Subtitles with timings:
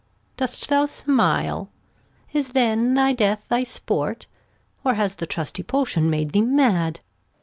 [0.35, 1.69] Dost thou Smile?
[2.33, 4.25] Is then thy Death thy Sport?
[4.83, 7.01] Or has the trusty Potion made thee mad